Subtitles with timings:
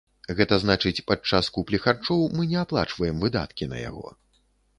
[0.37, 4.07] Гэта значыць, падчас куплі харчоў мы не аплачваем выдаткі на яго.